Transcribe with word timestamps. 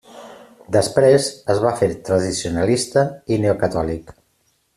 Després 0.75 1.27
es 1.55 1.61
va 1.65 1.73
fer 1.81 1.89
tradicionalista 2.09 3.05
i 3.35 3.39
neocatòlic. 3.45 4.13